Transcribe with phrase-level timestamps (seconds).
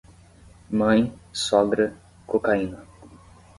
[0.67, 1.95] Mãe, sogra,
[2.25, 2.83] cocaína.